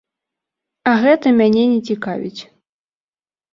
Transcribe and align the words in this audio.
А 0.91 0.93
гэта 1.03 1.27
мяне 1.43 1.63
не 1.75 1.77
цікавіць. 1.91 2.41